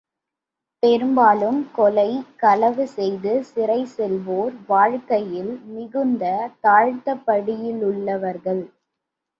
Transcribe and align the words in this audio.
பெரும்பாலும் 0.83 1.71
கொலை, 1.71 2.23
களவு 2.35 2.87
செய்து 2.87 3.45
சிறைசெல்லுவோர் 3.51 4.53
வாழ்க்கையில் 4.67 5.61
மிகுந்த 5.67 6.49
தாழ்ந்தபடியிலுள்ளவர்கள். 6.63 8.71